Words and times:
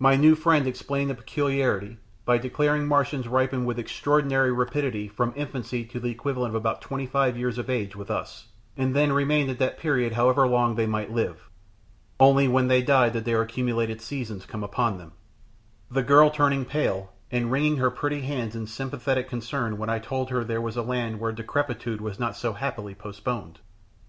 My 0.00 0.16
new 0.16 0.34
friend 0.34 0.66
explained 0.66 1.10
the 1.10 1.14
peculiarity 1.14 1.98
by 2.24 2.38
declaring 2.38 2.88
Martians 2.88 3.28
ripened 3.28 3.66
with 3.66 3.78
extraordinary 3.78 4.50
rapidity 4.50 5.06
from 5.06 5.32
infancy 5.36 5.84
to 5.84 6.00
the 6.00 6.10
equivalent 6.10 6.50
of 6.50 6.54
about 6.60 6.82
twenty 6.82 7.06
five 7.06 7.36
years 7.38 7.56
of 7.56 7.70
age, 7.70 7.94
with 7.94 8.10
us, 8.10 8.48
and 8.76 8.96
then 8.96 9.12
remained 9.12 9.48
at 9.48 9.60
that 9.60 9.78
period 9.78 10.14
however 10.14 10.48
long 10.48 10.74
they 10.74 10.88
might 10.88 11.12
live; 11.12 11.48
Only 12.18 12.48
when 12.48 12.66
they 12.66 12.82
died 12.82 13.12
did 13.12 13.24
their 13.26 13.42
accumulated 13.42 14.00
seasons 14.00 14.44
come 14.44 14.64
upon 14.64 14.98
them; 14.98 15.12
the 15.88 16.02
girl 16.02 16.30
turning 16.30 16.64
pale, 16.64 17.12
and 17.30 17.52
wringing 17.52 17.76
her 17.76 17.92
pretty 17.92 18.22
hands 18.22 18.56
in 18.56 18.66
sympathetic 18.66 19.28
concern 19.28 19.78
when 19.78 19.88
I 19.88 20.00
told 20.00 20.30
her 20.30 20.42
there 20.42 20.60
was 20.60 20.76
a 20.76 20.82
land 20.82 21.20
where 21.20 21.30
decrepitude 21.30 22.00
was 22.00 22.18
not 22.18 22.36
so 22.36 22.54
happily 22.54 22.96
postponed. 22.96 23.60